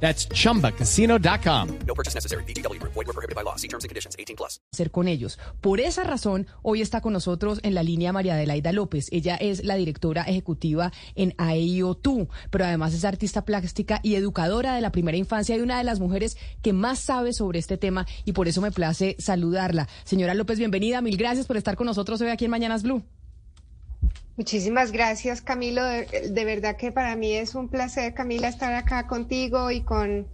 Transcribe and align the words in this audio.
That's 0.00 0.28
chumbacasino.com. 0.28 1.68
No 1.86 1.94
purchase 1.94 2.14
necessary. 2.14 2.44
BGW. 2.44 2.80
Void 2.82 3.06
were 3.06 3.12
prohibited 3.12 3.34
by 3.34 3.42
law. 3.42 3.56
See 3.56 3.68
terms 3.68 3.84
and 3.84 3.88
conditions. 3.88 4.14
18 4.18 4.36
plus. 4.36 4.60
hacer 4.72 4.90
con 4.90 5.08
ellos. 5.08 5.38
Por 5.60 5.80
esa 5.80 6.04
razón, 6.04 6.46
hoy 6.62 6.82
está 6.82 7.00
con 7.00 7.12
nosotros 7.12 7.60
en 7.62 7.74
la 7.74 7.82
línea 7.82 8.12
María 8.12 8.34
Adelaida 8.34 8.72
López. 8.72 9.08
Ella 9.10 9.36
es 9.36 9.64
la 9.64 9.76
directora 9.76 10.22
ejecutiva 10.22 10.92
en 11.14 11.34
AEIOTU, 11.38 12.28
pero 12.50 12.66
además 12.66 12.92
es 12.94 13.04
artista 13.04 13.44
plástica 13.44 14.00
y 14.02 14.14
educadora 14.16 14.74
de 14.74 14.82
la 14.82 14.92
primera 14.92 15.16
infancia 15.16 15.56
y 15.56 15.60
una 15.60 15.78
de 15.78 15.84
las 15.84 15.98
mujeres 15.98 16.36
que 16.62 16.72
más 16.72 16.98
sabe 16.98 17.32
sobre 17.32 17.58
este 17.58 17.78
tema 17.78 18.06
y 18.24 18.32
por 18.32 18.48
eso 18.48 18.60
me 18.60 18.70
place 18.70 19.16
saludarla. 19.18 19.88
Señora 20.04 20.34
López, 20.34 20.58
bienvenida. 20.58 21.00
Mil 21.00 21.16
gracias 21.16 21.46
por 21.46 21.56
estar 21.56 21.76
con 21.76 21.86
nosotros 21.86 22.20
hoy 22.20 22.28
aquí 22.28 22.44
en 22.44 22.50
Mañanas 22.50 22.82
Blue. 22.82 23.02
Muchísimas 24.36 24.92
gracias, 24.92 25.40
Camilo. 25.40 25.82
De, 25.82 26.44
verdad 26.44 26.76
que 26.76 26.92
para 26.92 27.16
mí 27.16 27.32
es 27.32 27.54
un 27.54 27.68
placer, 27.70 28.12
Camila, 28.12 28.48
estar 28.48 28.74
acá 28.74 29.06
contigo 29.06 29.70
y 29.70 29.82
con 29.82 30.28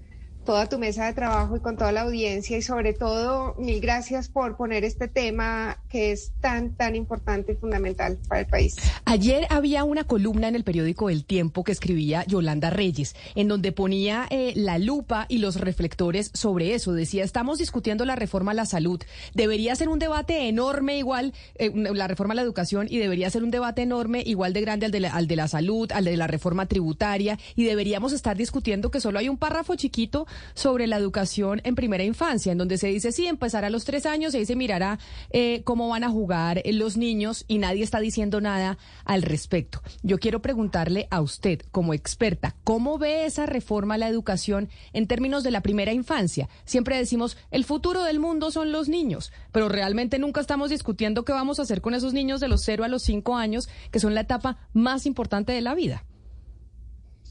toda 0.45 0.69
tu 0.69 0.79
mesa 0.79 1.07
de 1.07 1.13
trabajo 1.13 1.57
y 1.57 1.61
con 1.61 1.77
toda 1.77 1.93
la 1.93 2.03
audiencia 2.03 2.57
y 2.57 2.63
sobre 2.63 2.93
todo 2.93 3.55
mil 3.59 3.81
gracias 3.81 4.29
por 4.29 4.57
poner 4.57 4.85
este 4.85 5.09
tema 5.09 5.79
que 5.89 6.13
es 6.13 6.33
tan, 6.41 6.75
tan 6.75 6.97
importante 6.97 7.53
y 7.53 7.57
fundamental 7.57 8.19
para 8.29 8.41
el 8.41 8.47
país. 8.47 8.77
Ayer 9.05 9.47
había 9.51 9.85
una 9.85 10.05
columna 10.05 10.49
en 10.49 10.57
el 10.57 10.65
periódico 10.65 11.11
El 11.11 11.25
Tiempo 11.25 11.65
que 11.65 11.73
escribía 11.73 12.25
Yolanda 12.27 12.71
Reyes, 12.71 13.15
en 13.35 13.49
donde 13.49 13.73
ponía 13.73 14.27
eh, 14.31 14.53
la 14.57 14.79
lupa 14.79 15.27
y 15.29 15.39
los 15.39 15.57
reflectores 15.57 16.31
sobre 16.35 16.75
eso. 16.75 16.93
Decía, 16.93 17.25
estamos 17.25 17.59
discutiendo 17.59 18.05
la 18.05 18.17
reforma 18.17 18.53
a 18.53 18.55
la 18.55 18.67
salud. 18.67 19.01
Debería 19.35 19.77
ser 19.77 19.89
un 19.89 19.99
debate 19.99 20.49
enorme 20.49 20.99
igual, 20.99 21.35
eh, 21.57 21.71
la 21.75 22.09
reforma 22.09 22.33
a 22.33 22.37
la 22.37 22.43
educación, 22.43 22.87
y 22.89 22.99
debería 22.99 23.31
ser 23.31 23.45
un 23.45 23.51
debate 23.51 23.83
enorme 23.83 24.23
igual 24.25 24.53
de 24.53 24.61
grande 24.61 24.87
al 24.87 24.93
de, 24.93 25.01
la, 25.01 25.13
al 25.13 25.27
de 25.27 25.37
la 25.37 25.49
salud, 25.49 25.91
al 25.93 26.05
de 26.05 26.17
la 26.17 26.27
reforma 26.27 26.67
tributaria, 26.67 27.39
y 27.55 27.65
deberíamos 27.65 28.13
estar 28.13 28.37
discutiendo 28.37 28.91
que 28.91 29.01
solo 29.01 29.19
hay 29.19 29.29
un 29.29 29.37
párrafo 29.37 29.75
chiquito 29.75 30.27
sobre 30.55 30.87
la 30.87 30.97
educación 30.97 31.61
en 31.65 31.75
primera 31.75 32.05
infancia, 32.05 32.53
en 32.53 32.59
donde 32.59 32.79
se 32.79 32.89
dice, 32.89 33.13
sí, 33.13 33.27
empezar 33.27 33.65
a 33.65 33.71
los 33.71 33.85
tres 33.85 34.07
años 34.07 34.35
y 34.35 34.39
ahí 34.39 34.47
se 34.47 34.57
mirará 34.57 34.99
eh, 35.31 35.63
cómo 35.65 35.89
van 35.89 36.05
a 36.05 36.11
jugar 36.11 36.63
los 36.65 36.97
niños 36.97 37.45
y 37.49 37.59
nadie 37.59 37.83
está 37.83 38.01
diciendo 38.01 38.41
nada 38.41 38.79
al 39.05 39.23
respecto. 39.23 39.83
Yo 40.03 40.19
quiero 40.19 40.43
preguntarle 40.43 41.09
a 41.11 41.21
usted, 41.21 41.63
como 41.71 41.95
experta, 41.95 42.57
¿cómo 42.65 42.99
ve 42.99 43.27
esa 43.27 43.47
reforma 43.47 43.95
a 43.95 43.99
la 43.99 44.09
educación 44.09 44.69
en 44.93 45.07
términos 45.07 45.43
de 45.43 45.51
la 45.51 45.61
primera 45.61 45.93
infancia? 45.93 46.49
Siempre 46.65 46.97
decimos, 46.97 47.37
el 47.51 47.65
futuro 47.65 48.05
del 48.05 48.19
mundo 48.19 48.51
son 48.51 48.73
los 48.73 48.89
niños, 48.89 49.33
pero 49.53 49.69
realmente 49.69 50.19
nunca 50.19 50.41
estamos 50.41 50.71
discutiendo 50.71 51.25
qué 51.25 51.33
vamos 51.33 51.59
a 51.59 51.63
hacer 51.63 51.81
con 51.81 51.95
esos 51.95 52.13
niños 52.13 52.41
de 52.41 52.49
los 52.49 52.63
cero 52.63 52.85
a 52.85 52.89
los 52.89 53.03
cinco 53.03 53.37
años, 53.37 53.69
que 53.91 54.01
son 54.01 54.15
la 54.15 54.23
etapa 54.23 54.59
más 54.73 55.07
importante 55.07 55.53
de 55.53 55.61
la 55.61 55.75
vida. 55.75 56.05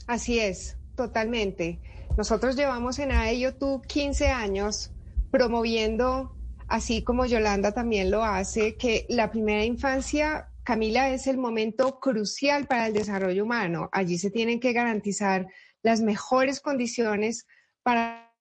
Así 0.08 0.40
es, 0.40 0.78
totalmente. 0.96 1.80
Nosotros 2.22 2.56
llevamos 2.56 3.00
en 3.00 3.12
AEYOTU 3.12 3.82
15 3.82 4.28
años 4.28 4.92
promoviendo, 5.32 6.36
así 6.68 7.04
como 7.04 7.26
Yolanda 7.26 7.72
también 7.72 8.12
lo 8.12 8.24
hace, 8.24 8.78
que 8.78 9.08
la 9.10 9.32
primera 9.32 9.66
infancia, 9.66 10.48
Camila, 10.64 11.10
es 11.10 11.26
el 11.26 11.40
momento 11.40 12.00
crucial 12.00 12.68
para 12.68 12.86
el 12.86 12.94
desarrollo 12.94 13.44
humano. 13.44 13.90
Allí 13.92 14.20
se 14.20 14.30
tienen 14.30 14.60
que 14.60 14.72
garantizar 14.72 15.48
las 15.82 16.02
mejores 16.02 16.60
condiciones 16.60 17.48
para 17.82 18.32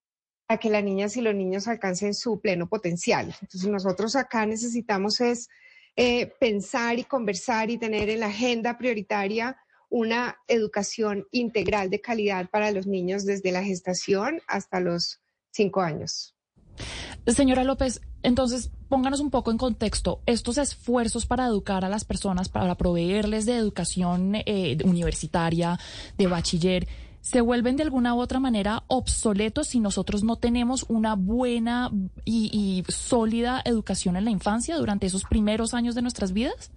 que 0.61 0.69
las 0.69 0.85
niñas 0.85 1.17
y 1.17 1.23
los 1.23 1.35
niños 1.35 1.67
alcancen 1.67 2.13
su 2.13 2.39
pleno 2.39 2.69
potencial. 2.69 3.35
Entonces 3.41 3.71
nosotros 3.71 4.15
acá 4.15 4.45
necesitamos 4.45 5.23
es 5.23 5.49
eh, 5.97 6.35
pensar 6.39 6.99
y 6.99 7.05
conversar 7.05 7.71
y 7.71 7.79
tener 7.79 8.11
en 8.11 8.21
la 8.21 8.27
agenda 8.27 8.77
prioritaria 8.77 9.57
una 9.91 10.39
educación 10.49 11.27
integral 11.33 11.91
de 11.91 12.01
calidad 12.01 12.49
para 12.49 12.71
los 12.71 12.87
niños 12.87 13.27
desde 13.27 13.53
la 13.53 13.63
gestación 13.63 14.41
hasta 14.47 14.81
los 14.81 15.21
cinco 15.51 15.81
años. 15.83 16.35
Señora 17.27 17.65
López, 17.65 18.01
entonces 18.23 18.71
pónganos 18.89 19.21
un 19.21 19.31
poco 19.31 19.51
en 19.51 19.59
contexto 19.59 20.23
estos 20.27 20.59
esfuerzos 20.59 21.27
para 21.27 21.47
educar 21.47 21.85
a 21.85 21.89
las 21.89 22.05
personas, 22.05 22.49
para 22.49 22.75
proveerles 22.77 23.47
de 23.47 23.57
educación 23.57 24.37
eh, 24.47 24.79
universitaria, 24.85 25.79
de 26.17 26.27
bachiller. 26.27 26.89
¿Se 27.21 27.43
vuelven 27.43 27.77
de 27.77 27.83
alguna 27.83 28.15
u 28.15 28.21
otra 28.21 28.41
manera 28.41 28.85
obsoletos 28.87 29.69
si 29.69 29.81
nosotros 29.81 30.25
no 30.25 30.37
tenemos 30.37 30.87
una 30.89 31.17
buena 31.17 31.91
y, 32.25 32.51
y 32.53 32.91
sólida 32.91 33.61
educación 33.65 34.17
en 34.17 34.25
la 34.25 34.31
infancia 34.31 34.79
durante 34.79 35.07
esos 35.07 35.25
primeros 35.25 35.75
años 35.75 35.95
de 35.95 36.01
nuestras 36.01 36.33
vidas? 36.33 36.71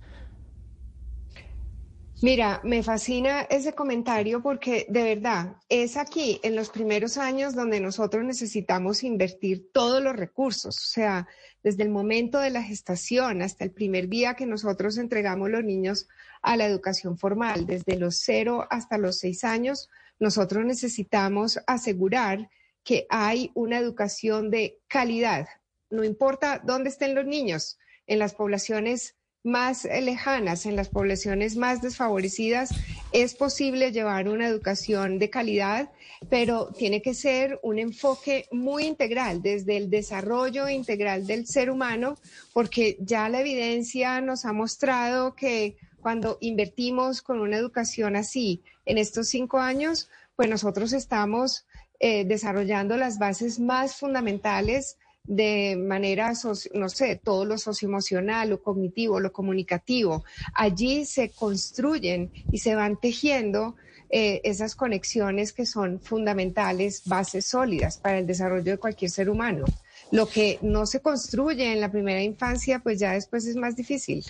Mira, 2.24 2.62
me 2.64 2.84
fascina 2.84 3.42
ese 3.50 3.74
comentario 3.74 4.42
porque 4.42 4.86
de 4.88 5.04
verdad 5.04 5.58
es 5.68 5.98
aquí, 5.98 6.40
en 6.42 6.56
los 6.56 6.70
primeros 6.70 7.18
años, 7.18 7.54
donde 7.54 7.82
nosotros 7.82 8.24
necesitamos 8.24 9.04
invertir 9.04 9.74
todos 9.74 10.02
los 10.02 10.16
recursos, 10.16 10.78
o 10.78 10.88
sea, 10.88 11.28
desde 11.64 11.84
el 11.84 11.90
momento 11.90 12.40
de 12.40 12.50
la 12.50 12.64
gestación 12.64 13.42
hasta 13.42 13.66
el 13.66 13.72
primer 13.72 14.08
día 14.08 14.36
que 14.36 14.46
nosotros 14.46 14.98
entregamos 14.98 15.50
los 15.50 15.66
niños 15.66 16.08
a 16.42 16.56
la 16.56 16.66
educación 16.66 17.18
formal, 17.18 17.66
desde 17.66 17.98
los 17.98 18.16
cero 18.16 18.68
hasta 18.70 18.98
los 18.98 19.20
seis 19.20 19.44
años, 19.44 19.90
nosotros 20.18 20.64
necesitamos 20.64 21.60
asegurar 21.68 22.50
que 22.86 23.06
hay 23.10 23.52
una 23.54 23.80
educación 23.80 24.50
de 24.50 24.80
calidad, 24.88 25.50
no 25.90 26.06
importa 26.06 26.62
dónde 26.64 26.88
estén 26.88 27.16
los 27.16 27.26
niños, 27.26 27.80
en 28.08 28.20
las 28.20 28.34
poblaciones 28.34 29.18
más 29.44 29.86
lejanas, 29.86 30.66
en 30.66 30.76
las 30.76 30.90
poblaciones 30.90 31.56
más 31.58 31.82
desfavorecidas, 31.82 32.70
es 33.12 33.36
posible 33.36 33.92
llevar 33.92 34.28
una 34.30 34.48
educación 34.48 35.20
de 35.20 35.30
calidad, 35.30 35.92
pero 36.30 36.72
tiene 36.78 37.02
que 37.02 37.14
ser 37.14 37.60
un 37.62 37.78
enfoque 37.78 38.48
muy 38.52 38.86
integral, 38.86 39.42
desde 39.42 39.78
el 39.78 39.90
desarrollo 39.90 40.70
integral 40.70 41.28
del 41.28 41.46
ser 41.46 41.70
humano, 41.70 42.18
porque 42.54 42.98
ya 43.00 43.28
la 43.30 43.42
evidencia 43.42 44.22
nos 44.22 44.46
ha 44.46 44.54
mostrado 44.54 45.36
que 45.36 45.78
cuando 46.02 46.38
invertimos 46.42 47.22
con 47.22 47.40
una 47.40 47.58
educación 47.58 48.16
así 48.16 48.62
en 48.86 48.98
estos 48.98 49.30
cinco 49.30 49.60
años, 49.60 50.10
pues 50.36 50.50
nosotros 50.50 50.94
estamos 50.94 51.66
eh, 52.00 52.26
desarrollando 52.26 52.98
las 52.98 53.20
bases 53.20 53.60
más 53.60 53.96
fundamentales 53.96 54.98
de 55.26 55.76
manera, 55.78 56.34
no 56.74 56.90
sé, 56.90 57.16
todo 57.24 57.46
lo 57.46 57.58
socioemocional, 57.58 58.50
lo 58.50 58.62
cognitivo, 58.62 59.20
lo 59.20 59.32
comunicativo. 59.32 60.24
Allí 60.54 61.06
se 61.06 61.30
construyen 61.30 62.32
y 62.52 62.60
se 62.60 62.76
van 62.76 63.00
tejiendo 63.00 63.76
eh, 64.10 64.42
esas 64.44 64.76
conexiones 64.76 65.54
que 65.54 65.66
son 65.66 66.00
fundamentales, 66.00 67.04
bases 67.06 67.46
sólidas 67.46 67.98
para 67.98 68.20
el 68.20 68.28
desarrollo 68.28 68.72
de 68.74 68.78
cualquier 68.78 69.10
ser 69.10 69.30
humano. 69.30 69.66
Lo 70.12 70.28
que 70.28 70.60
no 70.62 70.86
se 70.86 71.00
construye 71.00 71.72
en 71.72 71.82
la 71.82 71.92
primera 71.92 72.22
infancia, 72.22 72.80
pues 72.80 73.00
ya 73.00 73.14
después 73.14 73.46
es 73.48 73.56
más 73.56 73.76
difícil. 73.76 74.24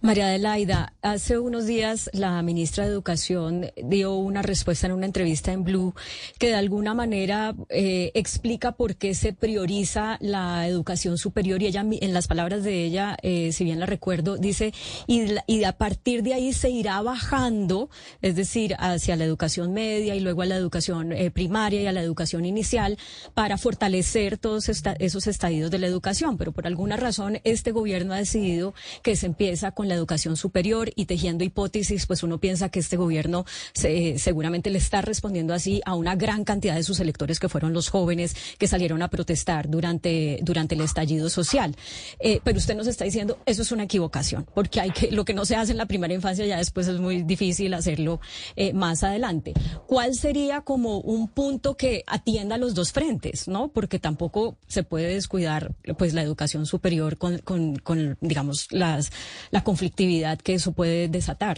María 0.00 0.28
Adelaida, 0.28 0.92
hace 1.02 1.40
unos 1.40 1.66
días 1.66 2.08
la 2.12 2.40
ministra 2.42 2.84
de 2.84 2.90
Educación 2.90 3.66
dio 3.82 4.14
una 4.14 4.42
respuesta 4.42 4.86
en 4.86 4.92
una 4.92 5.06
entrevista 5.06 5.50
en 5.50 5.64
Blue 5.64 5.92
que 6.38 6.48
de 6.48 6.54
alguna 6.54 6.94
manera 6.94 7.56
eh, 7.68 8.12
explica 8.14 8.72
por 8.72 8.94
qué 8.94 9.16
se 9.16 9.32
prioriza 9.32 10.16
la 10.20 10.68
educación 10.68 11.18
superior 11.18 11.62
y 11.62 11.66
ella, 11.66 11.84
en 11.84 12.14
las 12.14 12.28
palabras 12.28 12.62
de 12.62 12.84
ella, 12.84 13.16
eh, 13.22 13.50
si 13.52 13.64
bien 13.64 13.80
la 13.80 13.86
recuerdo, 13.86 14.36
dice, 14.36 14.72
y, 15.08 15.34
y 15.48 15.64
a 15.64 15.72
partir 15.72 16.22
de 16.22 16.34
ahí 16.34 16.52
se 16.52 16.70
irá 16.70 17.02
bajando, 17.02 17.90
es 18.22 18.36
decir, 18.36 18.76
hacia 18.78 19.16
la 19.16 19.24
educación 19.24 19.72
media 19.72 20.14
y 20.14 20.20
luego 20.20 20.42
a 20.42 20.46
la 20.46 20.54
educación 20.54 21.10
eh, 21.10 21.32
primaria 21.32 21.82
y 21.82 21.86
a 21.88 21.92
la 21.92 22.02
educación 22.02 22.44
inicial 22.44 22.98
para 23.34 23.58
fortalecer 23.58 24.38
todos 24.38 24.68
esta, 24.68 24.92
esos 24.92 25.26
estadios 25.26 25.72
de 25.72 25.80
la 25.80 25.88
educación. 25.88 26.38
Pero 26.38 26.52
por 26.52 26.68
alguna 26.68 26.96
razón 26.96 27.40
este 27.42 27.72
gobierno 27.72 28.14
ha 28.14 28.18
decidido 28.18 28.74
que 29.02 29.16
se 29.16 29.26
empieza 29.26 29.72
con 29.72 29.87
la 29.88 29.94
educación 29.94 30.36
superior 30.36 30.90
y 30.94 31.06
tejiendo 31.06 31.44
hipótesis, 31.44 32.06
pues 32.06 32.22
uno 32.22 32.38
piensa 32.38 32.68
que 32.68 32.80
este 32.80 32.96
gobierno 32.96 33.44
seguramente 33.74 34.70
le 34.70 34.78
está 34.78 35.00
respondiendo 35.00 35.54
así 35.54 35.80
a 35.84 35.94
una 35.94 36.16
gran 36.16 36.44
cantidad 36.44 36.74
de 36.74 36.82
sus 36.82 37.00
electores 37.00 37.40
que 37.40 37.48
fueron 37.48 37.72
los 37.72 37.88
jóvenes 37.88 38.36
que 38.58 38.68
salieron 38.68 39.02
a 39.02 39.08
protestar 39.08 39.68
durante, 39.68 40.38
durante 40.42 40.74
el 40.74 40.80
estallido 40.82 41.30
social. 41.30 41.76
Eh, 42.20 42.40
pero 42.44 42.58
usted 42.58 42.76
nos 42.76 42.86
está 42.86 43.04
diciendo, 43.04 43.38
eso 43.46 43.62
es 43.62 43.72
una 43.72 43.84
equivocación, 43.84 44.46
porque 44.54 44.80
hay 44.80 44.90
que, 44.90 45.10
lo 45.10 45.24
que 45.24 45.34
no 45.34 45.44
se 45.44 45.56
hace 45.56 45.72
en 45.72 45.78
la 45.78 45.86
primera 45.86 46.14
infancia 46.14 46.46
ya 46.46 46.58
después 46.58 46.88
es 46.88 47.00
muy 47.00 47.22
difícil 47.22 47.74
hacerlo 47.74 48.20
eh, 48.56 48.72
más 48.72 49.02
adelante. 49.02 49.54
¿Cuál 49.86 50.14
sería 50.14 50.62
como 50.62 50.98
un 50.98 51.28
punto 51.28 51.76
que 51.76 52.04
atienda 52.06 52.58
los 52.58 52.74
dos 52.74 52.92
frentes, 52.92 53.48
no? 53.48 53.68
Porque 53.68 53.98
tampoco 53.98 54.56
se 54.66 54.82
puede 54.82 55.14
descuidar, 55.14 55.74
pues, 55.96 56.14
la 56.14 56.22
educación 56.22 56.66
superior 56.66 57.18
con, 57.18 57.38
con, 57.38 57.76
con 57.76 58.16
digamos, 58.20 58.68
las, 58.70 59.10
la 59.50 59.64
conflictividad 59.78 60.40
que 60.40 60.54
eso 60.54 60.72
puede 60.72 61.06
desatar. 61.06 61.56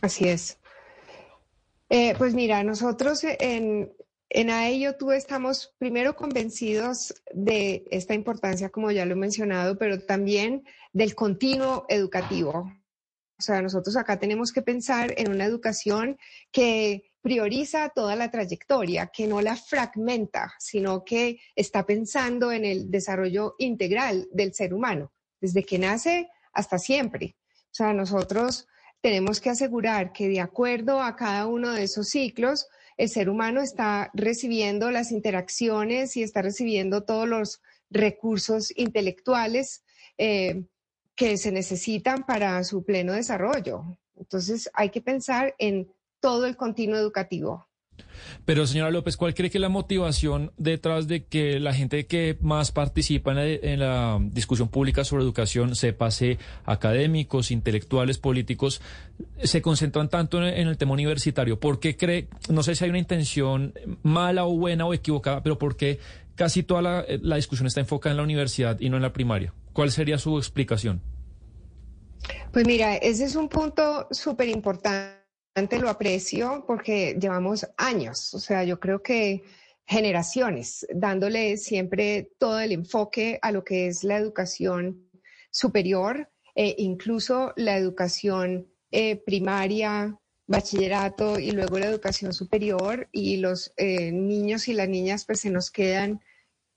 Así 0.00 0.28
es. 0.28 0.58
Eh, 1.88 2.14
pues 2.18 2.34
mira, 2.34 2.62
nosotros 2.62 3.24
en, 3.24 3.92
en 4.28 4.50
AELlo 4.50 4.94
tú 4.96 5.10
estamos 5.10 5.74
primero 5.78 6.14
convencidos 6.14 7.14
de 7.32 7.84
esta 7.90 8.14
importancia, 8.14 8.68
como 8.68 8.92
ya 8.92 9.04
lo 9.06 9.14
he 9.14 9.16
mencionado, 9.16 9.76
pero 9.76 10.00
también 10.00 10.64
del 10.92 11.16
continuo 11.16 11.84
educativo. 11.88 12.70
O 13.38 13.42
sea, 13.42 13.60
nosotros 13.60 13.96
acá 13.96 14.20
tenemos 14.20 14.52
que 14.52 14.62
pensar 14.62 15.12
en 15.16 15.28
una 15.28 15.46
educación 15.46 16.18
que 16.52 17.10
prioriza 17.22 17.88
toda 17.88 18.14
la 18.14 18.30
trayectoria, 18.30 19.08
que 19.08 19.26
no 19.26 19.40
la 19.40 19.56
fragmenta, 19.56 20.54
sino 20.60 21.04
que 21.04 21.40
está 21.56 21.84
pensando 21.84 22.52
en 22.52 22.64
el 22.64 22.88
desarrollo 22.88 23.56
integral 23.58 24.28
del 24.32 24.54
ser 24.54 24.72
humano, 24.72 25.12
desde 25.40 25.64
que 25.64 25.80
nace 25.80 26.28
hasta 26.56 26.78
siempre. 26.78 27.36
O 27.66 27.74
sea, 27.76 27.92
nosotros 27.92 28.66
tenemos 29.00 29.40
que 29.40 29.50
asegurar 29.50 30.12
que 30.12 30.28
de 30.28 30.40
acuerdo 30.40 31.00
a 31.02 31.14
cada 31.14 31.46
uno 31.46 31.72
de 31.72 31.84
esos 31.84 32.08
ciclos, 32.08 32.66
el 32.96 33.08
ser 33.10 33.28
humano 33.28 33.60
está 33.60 34.10
recibiendo 34.14 34.90
las 34.90 35.12
interacciones 35.12 36.16
y 36.16 36.22
está 36.22 36.40
recibiendo 36.42 37.04
todos 37.04 37.28
los 37.28 37.60
recursos 37.90 38.72
intelectuales 38.76 39.84
eh, 40.16 40.64
que 41.14 41.36
se 41.36 41.52
necesitan 41.52 42.24
para 42.24 42.64
su 42.64 42.84
pleno 42.84 43.12
desarrollo. 43.12 43.84
Entonces 44.16 44.70
hay 44.72 44.88
que 44.88 45.02
pensar 45.02 45.54
en 45.58 45.92
todo 46.20 46.46
el 46.46 46.56
continuo 46.56 46.96
educativo. 46.96 47.65
Pero 48.44 48.66
señora 48.66 48.90
López, 48.90 49.16
¿cuál 49.16 49.34
cree 49.34 49.50
que 49.50 49.58
es 49.58 49.62
la 49.62 49.68
motivación 49.68 50.52
detrás 50.56 51.08
de 51.08 51.24
que 51.24 51.58
la 51.60 51.74
gente 51.74 52.06
que 52.06 52.36
más 52.40 52.72
participa 52.72 53.32
en 53.32 53.80
la, 53.80 54.18
discusión 54.20 54.68
pública 54.68 55.04
sobre 55.04 55.24
educación, 55.24 55.72
pase 55.98 56.38
académicos, 56.64 57.50
intelectuales, 57.50 58.18
políticos, 58.18 58.80
se 59.42 59.62
concentran 59.62 60.08
tanto 60.08 60.42
en, 60.42 60.68
el 60.68 60.76
tema 60.76 60.92
universitario? 60.92 61.58
¿Por 61.58 61.80
qué 61.80 61.96
cree, 61.96 62.28
no 62.48 62.62
sé 62.62 62.74
si 62.74 62.84
hay 62.84 62.90
una 62.90 62.98
intención 62.98 63.74
mala 64.02 64.44
o 64.44 64.56
buena 64.56 64.86
o 64.86 64.94
equivocada, 64.94 65.42
pero 65.42 65.58
por 65.58 65.76
qué 65.76 65.98
casi 66.34 66.62
toda 66.62 66.82
la, 66.82 67.04
la 67.22 67.36
discusión 67.36 67.66
está 67.66 67.80
enfocada 67.80 68.12
en 68.12 68.18
la 68.18 68.22
universidad 68.22 68.78
y 68.80 68.88
no 68.90 68.96
en 68.96 69.02
la 69.02 69.12
primaria? 69.12 69.52
¿Cuál 69.72 69.90
sería 69.90 70.18
su 70.18 70.38
explicación? 70.38 71.00
Pues 72.52 72.66
mira, 72.66 72.96
ese 72.96 73.24
es 73.24 73.36
un 73.36 73.48
punto 73.48 74.08
súper 74.10 74.48
importante 74.48 75.25
lo 75.56 75.88
aprecio 75.88 76.64
porque 76.66 77.16
llevamos 77.18 77.66
años, 77.78 78.34
o 78.34 78.38
sea, 78.38 78.62
yo 78.64 78.78
creo 78.78 79.02
que 79.02 79.42
generaciones, 79.86 80.86
dándole 80.94 81.56
siempre 81.56 82.30
todo 82.38 82.60
el 82.60 82.72
enfoque 82.72 83.38
a 83.40 83.52
lo 83.52 83.64
que 83.64 83.86
es 83.86 84.04
la 84.04 84.18
educación 84.18 85.08
superior, 85.50 86.28
e 86.54 86.74
incluso 86.78 87.52
la 87.56 87.76
educación 87.76 88.68
eh, 88.90 89.16
primaria, 89.16 90.18
bachillerato 90.46 91.38
y 91.38 91.50
luego 91.50 91.78
la 91.78 91.86
educación 91.86 92.32
superior 92.32 93.08
y 93.10 93.38
los 93.38 93.72
eh, 93.76 94.12
niños 94.12 94.68
y 94.68 94.74
las 94.74 94.88
niñas 94.88 95.24
pues 95.24 95.40
se 95.40 95.50
nos 95.50 95.70
quedan 95.70 96.20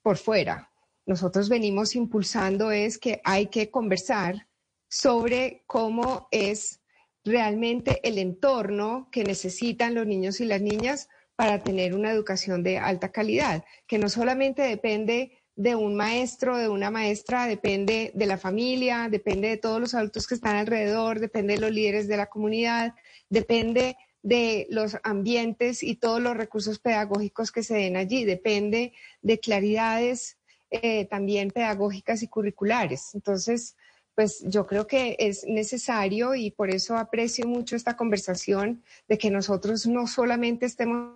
por 0.01 0.17
fuera. 0.17 0.71
Nosotros 1.05 1.49
venimos 1.49 1.95
impulsando 1.95 2.71
es 2.71 2.97
que 2.97 3.21
hay 3.23 3.47
que 3.47 3.69
conversar 3.69 4.47
sobre 4.87 5.63
cómo 5.67 6.27
es 6.31 6.78
realmente 7.23 7.99
el 8.07 8.17
entorno 8.17 9.09
que 9.11 9.23
necesitan 9.23 9.95
los 9.95 10.07
niños 10.07 10.39
y 10.39 10.45
las 10.45 10.61
niñas 10.61 11.09
para 11.35 11.63
tener 11.63 11.95
una 11.95 12.11
educación 12.11 12.63
de 12.63 12.77
alta 12.77 13.11
calidad, 13.11 13.63
que 13.87 13.97
no 13.97 14.09
solamente 14.09 14.61
depende 14.61 15.39
de 15.55 15.75
un 15.75 15.95
maestro, 15.95 16.57
de 16.57 16.69
una 16.69 16.89
maestra, 16.89 17.45
depende 17.45 18.11
de 18.13 18.25
la 18.25 18.37
familia, 18.37 19.09
depende 19.09 19.49
de 19.49 19.57
todos 19.57 19.79
los 19.81 19.93
adultos 19.93 20.27
que 20.27 20.35
están 20.35 20.55
alrededor, 20.55 21.19
depende 21.19 21.55
de 21.55 21.59
los 21.59 21.71
líderes 21.71 22.07
de 22.07 22.17
la 22.17 22.27
comunidad, 22.27 22.93
depende 23.29 23.97
de 24.21 24.67
los 24.69 24.97
ambientes 25.03 25.83
y 25.83 25.95
todos 25.95 26.21
los 26.21 26.35
recursos 26.35 26.79
pedagógicos 26.79 27.51
que 27.51 27.63
se 27.63 27.75
den 27.75 27.97
allí, 27.97 28.25
depende 28.25 28.93
de 29.21 29.39
claridades 29.39 30.37
eh, 30.71 31.05
también 31.05 31.51
pedagógicas 31.51 32.21
y 32.21 32.27
curriculares. 32.27 33.11
Entonces, 33.13 33.75
pues 34.19 34.43
yo 34.45 34.67
creo 34.67 34.85
que 34.85 35.15
es 35.17 35.45
necesario 35.45 36.35
y 36.35 36.51
por 36.51 36.69
eso 36.69 36.97
aprecio 36.97 37.47
mucho 37.47 37.77
esta 37.77 37.95
conversación 37.95 38.83
de 39.07 39.17
que 39.17 39.31
nosotros 39.31 39.87
no 39.87 40.07
solamente 40.07 40.65
estemos 40.65 41.15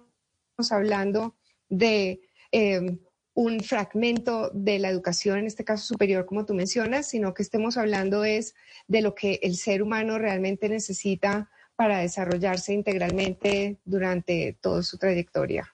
hablando 0.72 1.36
de 1.68 2.22
em, 2.54 3.00
un 3.34 3.60
fragmento 3.60 4.52
de 4.54 4.80
la 4.80 4.88
educación, 4.88 5.40
en 5.40 5.48
este 5.48 5.66
caso 5.66 5.86
superior, 5.86 6.26
como 6.26 6.46
tú 6.46 6.54
mencionas, 6.54 7.10
sino 7.10 7.34
que 7.34 7.44
estemos 7.44 7.76
hablando 7.76 8.24
es 8.24 8.56
de 8.88 9.02
lo 9.02 9.14
que 9.16 9.38
el 9.44 9.58
ser 9.58 9.84
humano 9.84 10.18
realmente 10.18 10.70
necesita 10.70 11.52
para 11.76 11.98
desarrollarse 11.98 12.72
integralmente 12.72 13.82
durante 13.84 14.58
toda 14.62 14.82
su 14.82 14.98
trayectoria. 14.98 15.73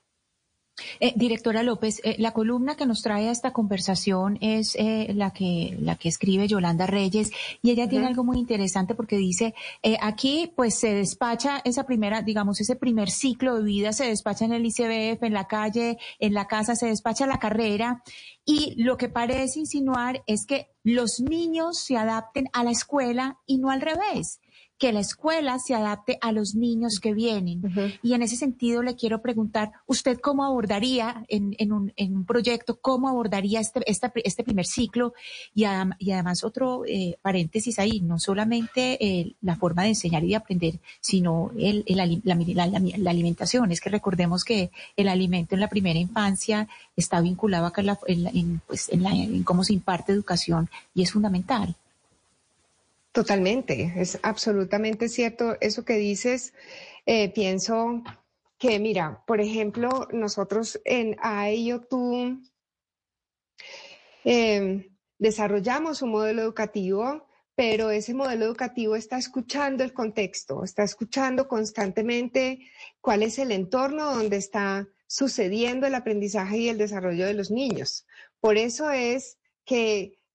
Eh, 1.00 1.14
directora 1.16 1.64
López, 1.64 2.02
eh, 2.04 2.16
la 2.20 2.31
columna 2.31 2.76
que 2.76 2.86
nos 2.86 3.02
trae 3.02 3.30
a 3.30 3.31
esta 3.31 3.52
conversación 3.52 4.38
es 4.42 4.76
eh, 4.76 5.12
la 5.16 5.31
que 5.31 5.78
la 5.81 5.96
que 5.96 6.10
escribe 6.10 6.48
Yolanda 6.48 6.88
Reyes 6.88 7.31
y 7.62 7.72
ella 7.72 7.88
tiene 7.88 8.08
algo 8.08 8.24
muy 8.24 8.38
interesante 8.38 8.96
porque 8.96 9.18
dice 9.18 9.54
aquí 10.02 10.52
pues 10.56 10.80
se 10.80 10.94
despacha 10.94 11.62
esa 11.64 11.86
primera 11.86 12.22
digamos 12.22 12.62
ese 12.62 12.76
primer 12.76 13.10
ciclo 13.10 13.56
de 13.56 13.64
vida 13.64 13.94
se 13.94 14.06
despacha 14.06 14.46
en 14.46 14.54
el 14.54 14.66
ICBF 14.66 15.24
en 15.24 15.34
la 15.34 15.48
calle 15.48 15.98
en 16.20 16.34
la 16.34 16.48
casa 16.48 16.76
se 16.76 16.88
despacha 16.88 17.28
la 17.28 17.40
carrera 17.40 18.04
y 18.46 18.74
lo 18.82 18.98
que 18.98 19.10
parece 19.10 19.60
insinuar 19.60 20.24
es 20.28 20.46
que 20.46 20.68
los 20.84 21.20
niños 21.20 21.80
se 21.80 21.98
adapten 21.98 22.48
a 22.54 22.64
la 22.64 22.72
escuela 22.72 23.38
y 23.46 23.58
no 23.58 23.70
al 23.70 23.82
revés 23.82 24.40
que 24.80 24.94
la 24.94 25.02
escuela 25.02 25.60
se 25.60 25.76
adapte 25.76 26.18
a 26.22 26.31
los 26.31 26.56
niños 26.56 27.00
que 27.02 27.14
vienen. 27.14 27.62
Y 28.02 28.14
en 28.14 28.22
ese 28.24 28.38
sentido 28.38 28.81
le 28.81 28.96
quiero 28.96 29.22
preguntar, 29.22 29.74
¿usted 29.86 30.18
cómo 30.20 30.46
abordaría 30.46 31.26
en, 31.28 31.72
un, 31.74 32.26
proyecto, 32.26 32.80
cómo 32.80 33.10
abordaría 33.10 33.60
este, 33.60 33.81
este 33.86 34.44
primer 34.44 34.66
ciclo? 34.66 35.14
Y, 35.54 35.66
además 35.66 36.46
otro 36.46 36.84
eh, 36.88 37.18
paréntesis 37.22 37.78
ahí, 37.78 38.00
no 38.00 38.20
solamente 38.20 38.98
eh, 39.06 39.36
la 39.42 39.58
forma 39.58 39.84
de 39.84 39.90
enseñar 39.90 40.24
y 40.24 40.30
de 40.30 40.36
aprender, 40.38 40.80
sino 41.02 41.52
el, 41.58 41.84
la, 41.86 43.12
alimentación. 43.12 43.72
Es 43.74 43.82
que 43.82 43.90
recordemos 43.90 44.46
que 44.46 44.72
el 44.96 45.10
alimento 45.10 45.56
en 45.56 45.62
la 45.62 45.68
primera 45.68 46.00
infancia 46.00 46.70
está 46.96 47.20
vinculado 47.20 47.66
acá 47.66 47.84
en, 48.08 48.62
pues, 48.66 48.90
en 48.90 49.44
cómo 49.44 49.66
se 49.66 49.74
imparte 49.74 50.14
educación 50.14 50.70
y 50.96 51.02
es 51.02 51.12
fundamental. 51.12 51.75
Totalmente, 53.20 53.92
es 53.98 54.18
absolutamente 54.24 55.10
cierto 55.10 55.58
eso 55.60 55.84
que 55.84 55.96
dices. 55.96 56.54
Eh, 57.06 57.28
pienso 57.34 58.02
que, 58.58 58.80
mira, 58.80 59.26
por 59.28 59.42
ejemplo, 59.42 60.08
nosotros 60.14 60.80
en 60.86 61.18
AEIO 61.22 61.82
tú 61.82 62.42
em, 64.24 64.96
desarrollamos 65.18 66.02
un 66.02 66.12
modelo 66.12 66.42
educativo, 66.44 67.28
pero 67.56 67.90
ese 67.90 68.14
modelo 68.14 68.46
educativo 68.46 68.96
está 68.96 69.18
escuchando 69.18 69.84
el 69.84 69.92
contexto, 69.92 70.64
está 70.64 70.84
escuchando 70.84 71.50
constantemente 71.50 72.70
cuál 73.02 73.24
es 73.24 73.38
el 73.38 73.52
entorno 73.52 74.16
donde 74.16 74.38
está 74.38 74.88
sucediendo 75.08 75.88
el 75.88 75.96
aprendizaje 75.96 76.58
y 76.58 76.70
el 76.70 76.78
desarrollo 76.78 77.26
de 77.26 77.34
los 77.34 77.52
niños. 77.52 78.08
Por 78.40 78.56
eso 78.56 78.90
es 78.92 79.38
que 79.66 80.19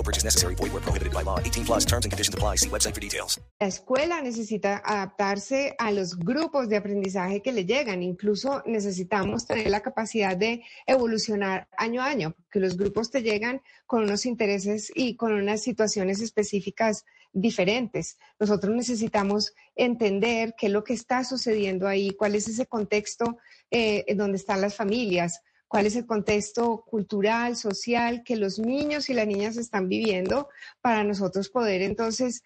No 0.00 0.04
purchase 0.04 0.24
necessary. 0.24 0.54
Void 0.54 0.72
where 0.72 0.80
prohibited 0.80 1.12
by 1.12 1.22
law. 1.22 1.38
18 1.40 1.66
plus 1.66 1.84
terms 1.84 2.06
and 2.06 2.10
conditions 2.10 2.34
apply. 2.34 2.56
See 2.56 2.70
website 2.70 2.94
for 2.94 3.00
details. 3.00 3.38
La 3.60 3.66
escuela 3.66 4.22
necesita 4.22 4.80
adaptarse 4.82 5.74
a 5.78 5.92
los 5.92 6.16
grupos 6.16 6.70
de 6.70 6.76
aprendizaje 6.76 7.42
que 7.42 7.52
le 7.52 7.66
llegan. 7.66 8.02
Incluso 8.02 8.62
necesitamos 8.64 9.46
tener 9.46 9.68
la 9.68 9.80
capacidad 9.80 10.34
de 10.38 10.62
evolucionar 10.86 11.68
año 11.76 12.00
a 12.00 12.06
año, 12.06 12.34
porque 12.34 12.60
los 12.60 12.78
grupos 12.78 13.10
te 13.10 13.20
llegan 13.20 13.60
con 13.86 14.04
unos 14.04 14.24
intereses 14.24 14.90
y 14.94 15.16
con 15.16 15.34
unas 15.34 15.60
situaciones 15.60 16.22
específicas 16.22 17.04
diferentes. 17.34 18.16
Nosotros 18.38 18.74
necesitamos 18.74 19.52
entender 19.76 20.54
qué 20.56 20.68
es 20.68 20.72
lo 20.72 20.82
que 20.82 20.94
está 20.94 21.24
sucediendo 21.24 21.86
ahí, 21.86 22.12
cuál 22.12 22.36
es 22.36 22.48
ese 22.48 22.64
contexto 22.64 23.36
eh, 23.70 24.06
donde 24.14 24.38
están 24.38 24.62
las 24.62 24.74
familias, 24.74 25.42
cuál 25.70 25.86
es 25.86 25.94
el 25.94 26.04
contexto 26.04 26.84
cultural, 26.84 27.54
social 27.54 28.24
que 28.24 28.34
los 28.34 28.58
niños 28.58 29.08
y 29.08 29.14
las 29.14 29.28
niñas 29.28 29.56
están 29.56 29.88
viviendo 29.88 30.48
para 30.80 31.04
nosotros 31.04 31.48
poder 31.48 31.80
entonces 31.82 32.42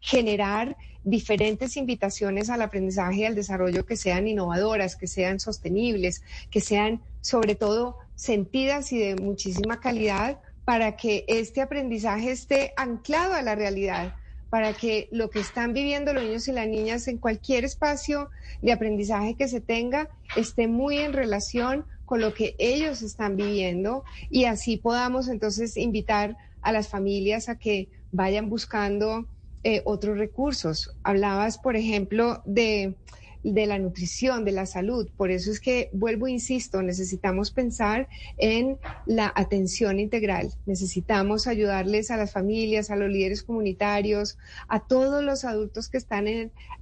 generar 0.00 0.76
diferentes 1.04 1.76
invitaciones 1.76 2.50
al 2.50 2.62
aprendizaje 2.62 3.20
y 3.20 3.24
al 3.24 3.36
desarrollo 3.36 3.86
que 3.86 3.96
sean 3.96 4.26
innovadoras, 4.26 4.96
que 4.96 5.06
sean 5.06 5.38
sostenibles, 5.38 6.24
que 6.50 6.60
sean 6.60 7.00
sobre 7.20 7.54
todo 7.54 7.98
sentidas 8.16 8.90
y 8.90 8.98
de 8.98 9.14
muchísima 9.14 9.78
calidad 9.78 10.40
para 10.64 10.96
que 10.96 11.24
este 11.28 11.60
aprendizaje 11.60 12.32
esté 12.32 12.72
anclado 12.76 13.34
a 13.34 13.42
la 13.42 13.54
realidad, 13.54 14.16
para 14.50 14.72
que 14.72 15.08
lo 15.12 15.30
que 15.30 15.38
están 15.38 15.72
viviendo 15.72 16.12
los 16.12 16.24
niños 16.24 16.48
y 16.48 16.52
las 16.52 16.66
niñas 16.66 17.06
en 17.06 17.18
cualquier 17.18 17.64
espacio 17.64 18.28
de 18.60 18.72
aprendizaje 18.72 19.36
que 19.36 19.46
se 19.46 19.60
tenga 19.60 20.10
esté 20.34 20.66
muy 20.66 20.98
en 20.98 21.12
relación 21.12 21.86
con 22.10 22.20
lo 22.20 22.34
que 22.34 22.56
ellos 22.58 23.02
están 23.02 23.36
viviendo 23.36 24.02
y 24.30 24.46
así 24.46 24.76
podamos 24.76 25.28
entonces 25.28 25.76
invitar 25.76 26.36
a 26.60 26.72
las 26.72 26.88
familias 26.88 27.48
a 27.48 27.56
que 27.56 27.88
vayan 28.10 28.50
buscando 28.50 29.28
eh, 29.62 29.82
otros 29.84 30.18
recursos. 30.18 30.90
Hablabas, 31.04 31.58
por 31.58 31.76
ejemplo, 31.76 32.42
de, 32.44 32.96
de 33.44 33.66
la 33.66 33.78
nutrición, 33.78 34.44
de 34.44 34.50
la 34.50 34.66
salud. 34.66 35.08
Por 35.16 35.30
eso 35.30 35.52
es 35.52 35.60
que, 35.60 35.88
vuelvo, 35.92 36.26
insisto, 36.26 36.82
necesitamos 36.82 37.52
pensar 37.52 38.08
en 38.38 38.78
la 39.06 39.32
atención 39.36 40.00
integral. 40.00 40.52
Necesitamos 40.66 41.46
ayudarles 41.46 42.10
a 42.10 42.16
las 42.16 42.32
familias, 42.32 42.90
a 42.90 42.96
los 42.96 43.08
líderes 43.08 43.44
comunitarios, 43.44 44.36
a 44.66 44.80
todos 44.80 45.22
los 45.22 45.44
adultos 45.44 45.88
que 45.88 45.98
están 45.98 46.26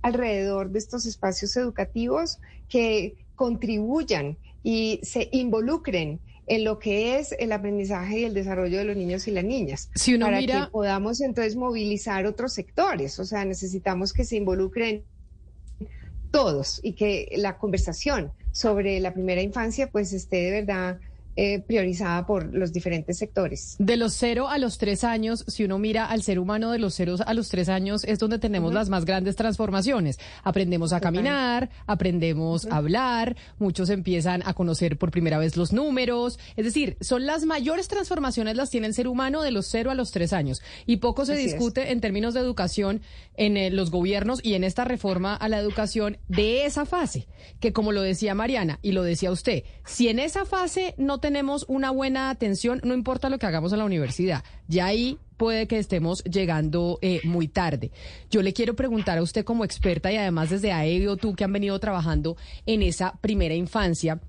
alrededor 0.00 0.70
de 0.70 0.78
estos 0.78 1.04
espacios 1.04 1.54
educativos 1.58 2.38
que 2.70 3.26
contribuyan 3.35 4.38
y 4.62 5.00
se 5.03 5.29
involucren 5.33 6.21
en 6.47 6.65
lo 6.65 6.79
que 6.79 7.19
es 7.19 7.35
el 7.38 7.53
aprendizaje 7.53 8.21
y 8.21 8.25
el 8.25 8.33
desarrollo 8.35 8.79
de 8.79 8.85
los 8.85 8.97
niños 8.97 9.29
y 9.29 9.33
las 9.33 9.45
niñas. 9.45 9.91
Si 9.95 10.15
uno 10.15 10.27
para 10.27 10.38
mira- 10.38 10.65
que 10.67 10.71
podamos 10.71 11.21
entonces 11.21 11.57
movilizar 11.57 12.25
otros 12.27 12.55
sectores. 12.55 13.19
O 13.19 13.25
sea, 13.25 13.45
necesitamos 13.45 14.12
que 14.15 14.25
se 14.25 14.37
involucren 14.37 15.05
todos 16.31 16.81
y 16.83 16.93
que 16.93 17.29
la 17.37 17.59
conversación 17.59 18.33
sobre 18.53 19.00
la 19.00 19.12
primera 19.15 19.43
infancia 19.43 19.88
pues 19.91 20.12
esté 20.12 20.37
de 20.37 20.50
verdad 20.50 21.00
eh, 21.40 21.61
priorizada 21.61 22.26
por 22.26 22.52
los 22.52 22.73
diferentes 22.73 23.16
sectores. 23.16 23.76
De 23.78 23.97
los 23.97 24.12
cero 24.14 24.49
a 24.49 24.59
los 24.59 24.76
tres 24.76 25.04
años, 25.04 25.45
si 25.47 25.62
uno 25.62 25.78
mira 25.78 26.07
al 26.07 26.25
ser 26.25 26.40
humano 26.40 26.73
de 26.73 26.80
los 26.80 26.97
ceros 26.97 27.21
a 27.21 27.33
los 27.33 27.49
tres 27.49 27.68
años, 27.68 28.02
es 28.02 28.18
donde 28.18 28.40
tenemos 28.40 28.75
las 28.75 28.88
más 28.88 29.04
grandes 29.04 29.37
transformaciones. 29.37 30.18
Aprendemos 30.42 30.92
a 30.92 30.99
caminar, 30.99 31.71
aprendemos 31.87 32.66
a 32.66 32.78
hablar, 32.78 33.37
muchos 33.61 33.88
empiezan 33.88 34.42
a 34.47 34.54
conocer 34.54 34.99
por 34.99 35.12
primera 35.12 35.38
vez 35.38 35.57
los 35.57 35.73
números. 35.73 36.40
Es 36.57 36.64
decir, 36.64 36.97
son 37.00 37.25
las 37.25 37.45
mayores 37.45 37.87
transformaciones 37.87 38.57
las 38.57 38.71
tiene 38.71 38.88
el 38.88 38.95
ser 38.95 39.07
humano 39.07 39.42
de 39.42 39.52
los 39.52 39.68
cero 39.68 39.92
a 39.92 39.95
los 39.95 40.11
tres 40.11 40.33
años. 40.33 40.61
Y 40.87 40.97
poco 40.97 41.25
se 41.25 41.35
Así 41.35 41.45
es. 41.45 41.52
discute 41.52 41.92
en 41.92 42.00
términos 42.00 42.35
de 42.35 42.40
educación 42.40 43.00
en 43.37 43.57
eh, 43.57 43.71
los 43.71 43.92
gobiernos 43.92 44.40
y 44.42 44.54
en 44.54 44.64
esta 44.64 44.85
reforma 44.85 45.37
a 45.37 45.49
la 45.49 45.61
educación 45.61 46.18
de 46.26 46.66
esa 46.66 46.85
fase, 46.85 47.28
que 47.61 47.73
como 47.73 47.92
lo 47.92 48.02
decía 48.02 48.35
Mariana 48.35 48.80
y 48.83 48.90
lo 48.90 49.04
decía 49.04 49.30
usted, 49.30 49.62
si 49.87 50.09
en 50.09 50.18
esa 50.18 50.45
fase 50.45 50.97
no 50.99 51.21
tenemos 51.28 51.66
una 51.68 51.90
buena 51.90 52.30
atención, 52.30 52.80
no 52.85 52.94
importa 52.94 53.28
lo 53.28 53.38
que 53.38 53.44
hagamos 53.44 53.75
en 53.75 53.80
la 53.80 53.85
universidad, 53.85 54.44
ya 54.66 54.87
ahí 54.87 55.18
puede 55.37 55.66
que 55.66 55.78
estemos 55.78 56.25
llegando 56.25 56.99
eh, 57.02 57.20
muy 57.23 57.49
tarde. 57.49 57.92
Yo 58.30 58.40
le 58.40 58.54
quiero 58.54 58.75
preguntar 58.75 59.18
a 59.18 59.23
usted 59.23 59.44
como 59.44 59.62
experta 59.62 60.11
y 60.11 60.16
además 60.16 60.49
desde 60.49 60.73
AEBI 60.73 61.18
tú 61.18 61.35
que 61.35 61.44
han 61.44 61.52
venido 61.52 61.78
trabajando 61.80 62.38
en 62.64 62.80
esa 62.80 63.12
primera 63.20 63.54
infancia, 63.54 64.23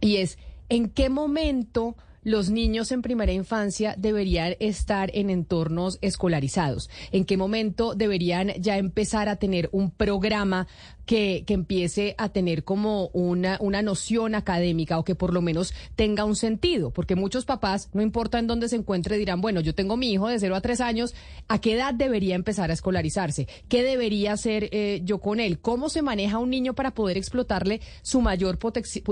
y 0.00 0.16
es 0.16 0.38
en 0.70 0.88
qué 0.88 1.10
momento 1.10 1.96
los 2.22 2.50
niños 2.50 2.92
en 2.92 3.02
primera 3.02 3.32
infancia 3.32 3.94
deberían 3.98 4.54
estar 4.60 5.10
en 5.14 5.30
entornos 5.30 5.98
escolarizados, 6.00 6.90
en 7.10 7.24
qué 7.24 7.36
momento 7.36 7.94
deberían 7.94 8.52
ya 8.58 8.78
empezar 8.78 9.28
a 9.28 9.36
tener 9.36 9.68
un 9.72 9.90
programa 9.90 10.66
que, 11.06 11.42
que 11.46 11.54
empiece 11.54 12.14
a 12.18 12.28
tener 12.28 12.64
como 12.64 13.08
una, 13.08 13.58
una 13.60 13.82
noción 13.82 14.34
académica 14.34 14.98
o 14.98 15.04
que 15.04 15.14
por 15.14 15.32
lo 15.34 15.42
menos 15.42 15.74
tenga 15.96 16.24
un 16.24 16.36
sentido, 16.36 16.92
porque 16.92 17.16
muchos 17.16 17.44
papás, 17.44 17.90
no 17.92 18.02
importa 18.02 18.38
en 18.38 18.46
dónde 18.46 18.68
se 18.68 18.76
encuentre, 18.76 19.18
dirán, 19.18 19.40
bueno, 19.40 19.60
yo 19.60 19.74
tengo 19.74 19.96
mi 19.96 20.12
hijo 20.12 20.28
de 20.28 20.38
0 20.38 20.56
a 20.56 20.60
3 20.60 20.80
años, 20.80 21.14
¿a 21.48 21.60
qué 21.60 21.74
edad 21.74 21.94
debería 21.94 22.34
empezar 22.34 22.70
a 22.70 22.74
escolarizarse? 22.74 23.48
¿Qué 23.68 23.82
debería 23.82 24.32
hacer 24.32 24.68
eh, 24.72 25.00
yo 25.04 25.18
con 25.18 25.40
él? 25.40 25.58
¿Cómo 25.58 25.88
se 25.88 26.02
maneja 26.02 26.38
un 26.38 26.50
niño 26.50 26.74
para 26.74 26.92
poder 26.92 27.16
explotarle 27.16 27.80
su 28.02 28.20
mayor 28.20 28.58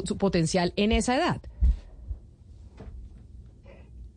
su 0.04 0.16
potencial 0.16 0.72
en 0.76 0.92
esa 0.92 1.16
edad? 1.16 1.40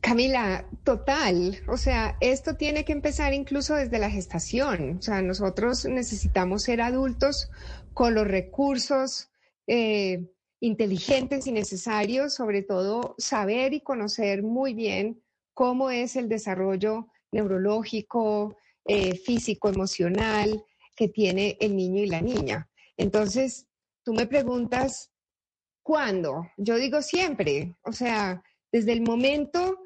Camila, 0.03 0.67
total. 0.83 1.63
O 1.69 1.77
sea, 1.77 2.17
esto 2.19 2.57
tiene 2.57 2.83
que 2.83 2.91
empezar 2.91 3.33
incluso 3.33 3.75
desde 3.75 3.99
la 3.99 4.09
gestación. 4.09 4.97
O 4.97 5.01
sea, 5.01 5.21
nosotros 5.21 5.85
necesitamos 5.85 6.63
ser 6.63 6.81
adultos 6.81 7.49
con 7.93 8.13
los 8.13 8.27
recursos 8.27 9.29
eh, 9.65 10.29
inteligentes 10.59 11.47
y 11.47 11.53
necesarios, 11.53 12.33
sobre 12.33 12.63
todo 12.63 13.15
saber 13.17 13.73
y 13.73 13.79
conocer 13.79 14.43
muy 14.43 14.73
bien 14.73 15.23
cómo 15.53 15.89
es 15.89 16.17
el 16.17 16.27
desarrollo 16.27 17.07
neurológico, 17.31 18.57
eh, 18.83 19.15
físico, 19.15 19.69
emocional 19.69 20.65
que 20.97 21.07
tiene 21.07 21.55
el 21.61 21.77
niño 21.77 22.03
y 22.03 22.07
la 22.07 22.19
niña. 22.19 22.69
Entonces, 22.97 23.67
tú 24.03 24.13
me 24.13 24.27
preguntas, 24.27 25.13
¿cuándo? 25.81 26.45
Yo 26.57 26.75
digo 26.75 27.01
siempre, 27.01 27.77
o 27.85 27.93
sea, 27.93 28.43
desde 28.69 28.91
el 28.91 29.01
momento 29.01 29.77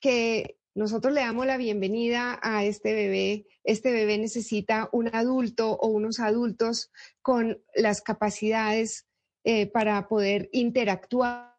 que 0.00 0.58
nosotros 0.74 1.14
le 1.14 1.22
damos 1.22 1.46
la 1.46 1.56
bienvenida 1.56 2.38
a 2.42 2.64
este 2.64 2.92
bebé, 2.92 3.46
este 3.64 3.92
bebé 3.92 4.18
necesita 4.18 4.90
un 4.92 5.08
adulto 5.14 5.72
o 5.72 5.88
unos 5.88 6.20
adultos 6.20 6.90
con 7.22 7.62
las 7.74 8.02
capacidades 8.02 9.06
eh, 9.44 9.66
para 9.66 10.06
poder 10.06 10.50
interactuar 10.52 11.56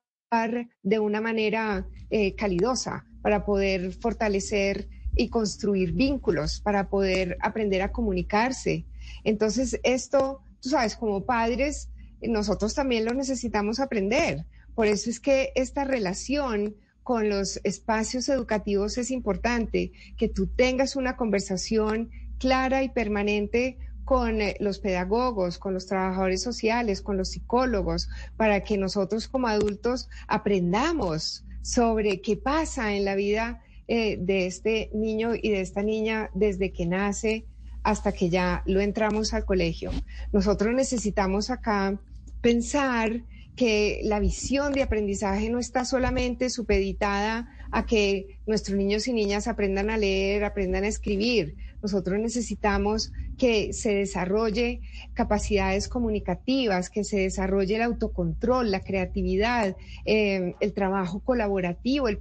de 0.83 0.99
una 0.99 1.19
manera 1.19 1.87
eh, 2.09 2.35
calidosa, 2.35 3.05
para 3.21 3.43
poder 3.43 3.91
fortalecer 3.93 4.87
y 5.15 5.29
construir 5.29 5.93
vínculos, 5.93 6.61
para 6.61 6.89
poder 6.89 7.37
aprender 7.41 7.81
a 7.81 7.91
comunicarse. 7.91 8.85
Entonces, 9.23 9.79
esto, 9.83 10.43
tú 10.61 10.69
sabes, 10.69 10.95
como 10.95 11.25
padres, 11.25 11.89
nosotros 12.21 12.75
también 12.75 13.05
lo 13.05 13.13
necesitamos 13.13 13.79
aprender. 13.79 14.45
Por 14.75 14.85
eso 14.85 15.09
es 15.09 15.19
que 15.19 15.51
esta 15.55 15.85
relación 15.85 16.75
con 17.07 17.29
los 17.29 17.61
espacios 17.63 18.27
educativos 18.27 18.97
es 18.97 19.11
importante, 19.11 19.93
que 20.17 20.27
tú 20.27 20.45
tengas 20.45 20.97
una 20.97 21.15
conversación 21.15 22.11
clara 22.37 22.83
y 22.83 22.89
permanente 22.89 23.77
con 24.03 24.41
eh, 24.41 24.57
los 24.59 24.79
pedagogos, 24.79 25.57
con 25.57 25.73
los 25.73 25.85
trabajadores 25.85 26.43
sociales, 26.43 27.01
con 27.01 27.15
los 27.15 27.29
psicólogos, 27.29 28.09
para 28.35 28.65
que 28.65 28.77
nosotros 28.77 29.29
como 29.29 29.47
adultos 29.47 30.09
aprendamos 30.27 31.45
sobre 31.61 32.19
qué 32.19 32.35
pasa 32.35 32.93
en 32.93 33.05
la 33.05 33.15
vida 33.15 33.63
eh, 33.87 34.17
de 34.19 34.45
este 34.45 34.89
niño 34.93 35.31
y 35.33 35.51
de 35.51 35.61
esta 35.61 35.83
niña 35.83 36.29
desde 36.33 36.73
que 36.73 36.87
nace 36.87 37.45
hasta 37.83 38.11
que 38.11 38.27
ya 38.29 38.63
lo 38.65 38.81
entramos 38.81 39.33
al 39.33 39.45
colegio. 39.45 39.91
Nosotros 40.33 40.75
necesitamos 40.75 41.51
acá 41.51 41.97
pensar 42.41 43.21
que 43.57 44.01
la 44.03 44.19
visión 44.19 44.71
de 44.71 44.83
aprendizaje 44.83 45.49
no 45.49 45.59
está 45.59 45.83
solamente 45.83 46.49
supeditada 46.51 47.49
a 47.71 47.85
que 47.85 48.39
nuestros 48.45 48.77
niños 48.77 49.07
y 49.07 49.13
niñas 49.13 49.47
aprendan 49.47 49.89
a 49.89 49.97
leer, 49.97 50.45
aprendan 50.45 50.83
a 50.83 50.87
escribir. 50.87 51.55
Nosotros 51.81 52.19
necesitamos 52.19 53.11
que 53.37 53.73
se 53.73 53.95
desarrolle 53.95 54.81
capacidades 55.13 55.89
comunicativas, 55.89 56.89
que 56.89 57.03
se 57.03 57.17
desarrolle 57.17 57.75
el 57.75 57.81
autocontrol, 57.81 58.71
la 58.71 58.81
creatividad, 58.81 59.75
eh, 60.05 60.53
el 60.59 60.73
trabajo 60.73 61.19
colaborativo, 61.19 62.07
el 62.07 62.19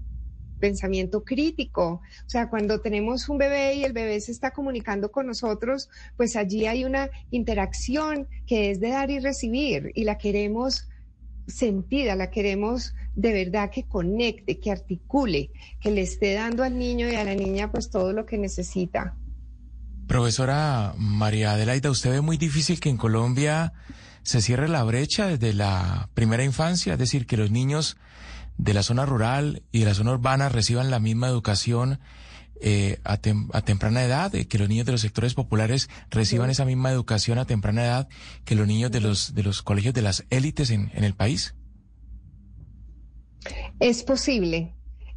pensamiento 0.58 1.22
crítico. 1.22 2.00
O 2.26 2.30
sea, 2.30 2.48
cuando 2.48 2.80
tenemos 2.80 3.28
un 3.28 3.36
bebé 3.36 3.74
y 3.74 3.84
el 3.84 3.92
bebé 3.92 4.18
se 4.20 4.32
está 4.32 4.52
comunicando 4.52 5.10
con 5.10 5.26
nosotros, 5.26 5.90
pues 6.16 6.34
allí 6.34 6.64
hay 6.64 6.86
una 6.86 7.10
interacción 7.30 8.26
que 8.46 8.70
es 8.70 8.80
de 8.80 8.88
dar 8.88 9.10
y 9.10 9.18
recibir 9.18 9.92
y 9.94 10.04
la 10.04 10.16
queremos 10.16 10.88
sentida, 11.46 12.14
la 12.16 12.30
queremos 12.30 12.94
de 13.14 13.32
verdad 13.32 13.70
que 13.70 13.84
conecte, 13.84 14.58
que 14.58 14.70
articule, 14.70 15.50
que 15.80 15.90
le 15.90 16.02
esté 16.02 16.34
dando 16.34 16.62
al 16.62 16.78
niño 16.78 17.08
y 17.08 17.14
a 17.14 17.24
la 17.24 17.34
niña 17.34 17.70
pues 17.70 17.90
todo 17.90 18.12
lo 18.12 18.26
que 18.26 18.38
necesita. 18.38 19.16
Profesora 20.06 20.94
María 20.96 21.52
Adelaida, 21.52 21.90
¿usted 21.90 22.10
ve 22.10 22.20
muy 22.20 22.36
difícil 22.36 22.78
que 22.78 22.88
en 22.88 22.96
Colombia 22.96 23.72
se 24.22 24.40
cierre 24.40 24.68
la 24.68 24.84
brecha 24.84 25.26
desde 25.26 25.52
la 25.52 26.10
primera 26.14 26.44
infancia? 26.44 26.92
Es 26.92 26.98
decir, 26.98 27.26
que 27.26 27.36
los 27.36 27.50
niños 27.50 27.96
de 28.58 28.74
la 28.74 28.82
zona 28.82 29.04
rural 29.04 29.62
y 29.72 29.80
de 29.80 29.86
la 29.86 29.94
zona 29.94 30.12
urbana 30.12 30.48
reciban 30.48 30.90
la 30.90 31.00
misma 31.00 31.28
educación 31.28 31.98
eh, 32.60 32.98
a, 33.04 33.18
temprana 33.18 34.04
edad, 34.04 34.34
eh, 34.34 34.46
que 34.46 34.58
los 34.58 34.68
niños 34.68 34.86
de 34.86 34.92
los 34.92 35.00
sectores 35.00 35.34
populares 35.34 35.88
reciban 36.10 36.50
esa 36.50 36.64
misma 36.64 36.90
educación 36.90 37.38
a 37.38 37.44
temprana 37.44 37.84
edad 37.84 38.08
que 38.44 38.54
los 38.54 38.66
niños 38.66 38.90
de 38.90 39.00
los, 39.00 39.34
de 39.34 39.42
los 39.42 39.62
colegios 39.62 39.94
de 39.94 40.02
las 40.02 40.25
élites 40.30 40.70
en, 40.70 40.90
en 40.94 41.04
el 41.04 41.14
país? 41.14 41.54
Es 43.78 44.02
posible, 44.02 44.75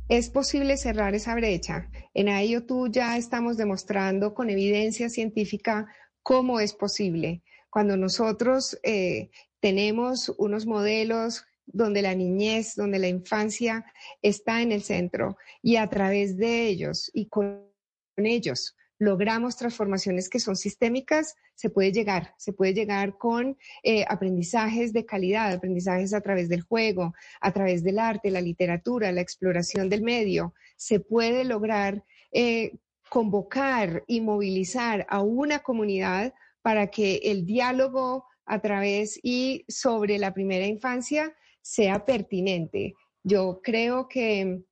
es 0.10 0.30
posible 0.30 0.76
cerrar 0.78 1.16
esa 1.16 1.36
brecha. 1.36 1.90
En 2.14 2.28
tú 2.66 2.88
ya 2.88 3.16
estamos 3.16 3.58
demostrando 3.58 4.34
con 4.34 4.50
evidencia 4.50 5.10
científica 5.10 5.88
cómo 6.24 6.60
es 6.60 6.74
posible. 6.74 7.44
Cuando 7.70 7.96
nosotros 7.96 8.78
eh, 8.84 9.30
tenemos 9.60 10.34
unos 10.38 10.66
modelos 10.66 11.46
donde 11.72 12.02
la 12.02 12.16
niñez, 12.16 12.76
donde 12.76 13.00
la 13.00 13.08
infancia 13.08 13.86
está 14.22 14.62
en 14.62 14.72
el 14.72 14.82
centro 14.82 15.38
y 15.62 15.76
a 15.78 15.88
través 15.88 16.38
de 16.38 16.68
ellos 16.68 17.10
y 17.14 17.28
con 17.28 17.70
ellos 18.18 18.76
logramos 19.00 19.56
transformaciones 19.56 20.30
que 20.30 20.42
son 20.42 20.58
sistémicas, 20.58 21.36
se 21.56 21.70
puede 21.70 21.94
llegar, 21.94 22.34
se 22.38 22.52
puede 22.52 22.74
llegar 22.74 23.18
con 23.18 23.58
eh, 23.82 24.06
aprendizajes 24.08 24.92
de 24.92 25.06
calidad, 25.06 25.54
aprendizajes 25.54 26.14
a 26.14 26.22
través 26.22 26.50
del 26.50 26.62
juego, 26.62 27.14
a 27.40 27.52
través 27.54 27.82
del 27.82 27.98
arte, 27.98 28.30
la 28.30 28.42
literatura, 28.42 29.14
la 29.14 29.22
exploración 29.22 29.88
del 29.90 30.04
medio, 30.04 30.54
se 30.76 31.00
puede 31.00 31.46
lograr 31.46 32.04
eh, 32.34 32.78
convocar 33.10 34.04
y 34.06 34.22
movilizar 34.22 35.08
a 35.10 35.22
una 35.22 35.60
comunidad 35.60 36.34
para 36.62 36.88
que 36.88 37.22
el 37.24 37.46
diálogo 37.46 38.26
a 38.46 38.60
través 38.60 39.20
y 39.24 39.64
sobre 39.68 40.18
la 40.18 40.34
primera 40.34 40.66
infancia 40.66 41.34
sea 41.70 42.04
pertinente. 42.04 42.96
Yo 43.24 43.62
creo 43.62 44.08
que 44.08 44.64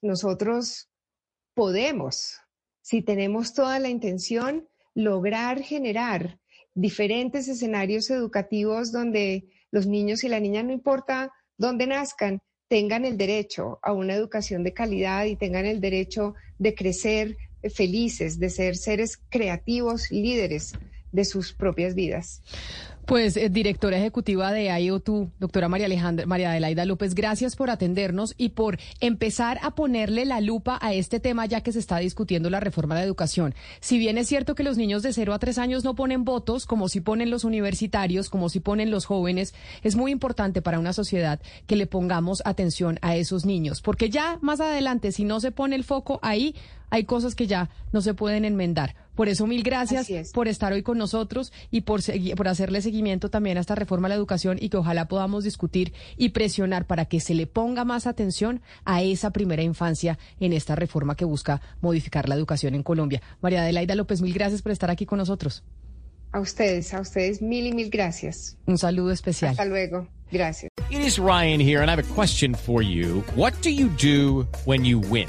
nosotros 0.00 0.88
podemos, 1.52 2.38
si 2.80 3.02
tenemos 3.02 3.52
toda 3.52 3.78
la 3.78 3.90
intención, 3.90 4.66
lograr 4.94 5.60
generar 5.60 6.40
diferentes 6.74 7.46
escenarios 7.48 8.08
educativos 8.08 8.90
donde 8.90 9.50
los 9.70 9.86
niños 9.86 10.24
y 10.24 10.28
la 10.28 10.40
niña, 10.40 10.62
no 10.62 10.72
importa 10.72 11.30
dónde 11.58 11.86
nazcan, 11.86 12.40
tengan 12.68 13.04
el 13.04 13.18
derecho 13.18 13.78
a 13.82 13.92
una 13.92 14.14
educación 14.14 14.64
de 14.64 14.72
calidad 14.72 15.26
y 15.26 15.36
tengan 15.36 15.66
el 15.66 15.82
derecho 15.82 16.36
de 16.58 16.74
crecer 16.74 17.36
felices, 17.74 18.38
de 18.38 18.48
ser 18.48 18.76
seres 18.76 19.18
creativos, 19.28 20.10
líderes 20.10 20.72
de 21.12 21.24
sus 21.26 21.52
propias 21.52 21.94
vidas. 21.94 22.42
Pues 23.06 23.36
eh, 23.36 23.48
directora 23.48 23.98
ejecutiva 23.98 24.50
de 24.50 24.66
IOTU, 24.80 25.30
doctora 25.38 25.68
María 25.68 25.86
Alejandra, 25.86 26.26
María 26.26 26.50
Adelaida 26.50 26.84
López, 26.84 27.14
gracias 27.14 27.54
por 27.54 27.70
atendernos 27.70 28.34
y 28.36 28.48
por 28.48 28.80
empezar 28.98 29.60
a 29.62 29.76
ponerle 29.76 30.24
la 30.24 30.40
lupa 30.40 30.76
a 30.82 30.92
este 30.92 31.20
tema 31.20 31.46
ya 31.46 31.60
que 31.60 31.70
se 31.70 31.78
está 31.78 31.98
discutiendo 31.98 32.50
la 32.50 32.58
reforma 32.58 32.96
de 32.96 33.02
la 33.02 33.06
educación. 33.06 33.54
Si 33.78 33.98
bien 33.98 34.18
es 34.18 34.26
cierto 34.26 34.56
que 34.56 34.64
los 34.64 34.76
niños 34.76 35.04
de 35.04 35.12
0 35.12 35.34
a 35.34 35.38
3 35.38 35.56
años 35.58 35.84
no 35.84 35.94
ponen 35.94 36.24
votos, 36.24 36.66
como 36.66 36.88
si 36.88 37.00
ponen 37.00 37.30
los 37.30 37.44
universitarios, 37.44 38.28
como 38.28 38.48
si 38.48 38.58
ponen 38.58 38.90
los 38.90 39.04
jóvenes, 39.04 39.54
es 39.84 39.94
muy 39.94 40.10
importante 40.10 40.60
para 40.60 40.80
una 40.80 40.92
sociedad 40.92 41.40
que 41.68 41.76
le 41.76 41.86
pongamos 41.86 42.42
atención 42.44 42.98
a 43.02 43.14
esos 43.14 43.46
niños, 43.46 43.82
porque 43.82 44.10
ya 44.10 44.38
más 44.40 44.60
adelante, 44.60 45.12
si 45.12 45.24
no 45.24 45.38
se 45.38 45.52
pone 45.52 45.76
el 45.76 45.84
foco 45.84 46.18
ahí, 46.22 46.56
hay 46.90 47.04
cosas 47.04 47.34
que 47.34 47.46
ya 47.46 47.70
no 47.92 48.00
se 48.00 48.14
pueden 48.14 48.44
enmendar. 48.44 48.94
Por 49.14 49.28
eso, 49.28 49.46
mil 49.46 49.62
gracias 49.62 50.30
por 50.32 50.46
estar 50.46 50.72
hoy 50.72 50.82
con 50.82 50.98
nosotros 50.98 51.52
y 51.70 51.82
por, 51.82 52.00
por 52.36 52.48
hacerle 52.48 52.82
seguimiento 52.96 53.28
también 53.28 53.58
a 53.58 53.60
esta 53.60 53.74
reforma 53.74 54.06
a 54.06 54.08
la 54.08 54.14
educación 54.14 54.56
y 54.58 54.70
que 54.70 54.78
ojalá 54.78 55.06
podamos 55.06 55.44
discutir 55.44 55.92
y 56.16 56.30
presionar 56.30 56.86
para 56.86 57.04
que 57.04 57.20
se 57.20 57.34
le 57.34 57.46
ponga 57.46 57.84
más 57.84 58.06
atención 58.06 58.62
a 58.86 59.02
esa 59.02 59.32
primera 59.32 59.62
infancia 59.62 60.18
en 60.40 60.54
esta 60.54 60.74
reforma 60.76 61.14
que 61.14 61.26
busca 61.26 61.60
modificar 61.82 62.26
la 62.26 62.36
educación 62.36 62.74
en 62.74 62.82
Colombia. 62.82 63.20
María 63.42 63.60
Adelaida 63.60 63.94
López, 63.94 64.22
mil 64.22 64.32
gracias 64.32 64.62
por 64.62 64.72
estar 64.72 64.90
aquí 64.90 65.04
con 65.04 65.18
nosotros. 65.18 65.62
A 66.32 66.40
ustedes, 66.40 66.94
a 66.94 67.00
ustedes 67.02 67.42
mil 67.42 67.66
y 67.66 67.72
mil 67.74 67.90
gracias. 67.90 68.56
Un 68.64 68.78
saludo 68.78 69.10
especial. 69.12 69.50
Hasta 69.50 69.66
luego. 69.66 70.08
Gracias. 70.32 70.70
It 70.90 71.00
is 71.00 71.18
Ryan 71.18 71.60
here 71.60 71.82
and 71.82 71.90
I 71.90 71.94
have 71.94 72.02
a 72.02 72.14
question 72.14 72.54
for 72.54 72.82
you. 72.82 73.22
What 73.36 73.52
do 73.62 73.68
you 73.68 73.90
do 74.00 74.46
when 74.64 74.86
you 74.86 75.00
win? 75.00 75.28